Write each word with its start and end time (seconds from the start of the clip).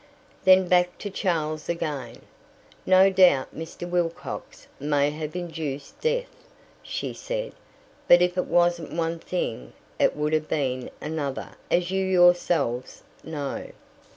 Then 0.45 0.67
back 0.67 0.97
to 0.97 1.11
Charles 1.11 1.69
again. 1.69 2.23
"No 2.87 3.11
doubt 3.11 3.55
Mr. 3.55 3.87
Wilcox 3.87 4.65
may 4.79 5.11
have 5.11 5.35
induced 5.35 6.01
death," 6.01 6.47
she 6.81 7.13
said; 7.13 7.53
"but 8.07 8.19
if 8.19 8.35
it 8.35 8.47
wasn't 8.47 8.93
one 8.93 9.19
thing 9.19 9.73
it 9.99 10.15
would 10.17 10.33
have 10.33 10.47
been 10.49 10.89
another, 11.01 11.49
as 11.69 11.91
you 11.91 12.03
yourselves 12.03 13.03
know." 13.23 13.67